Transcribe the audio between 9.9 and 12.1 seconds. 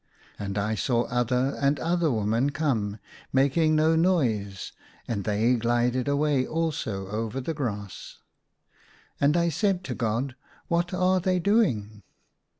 God," What are they doing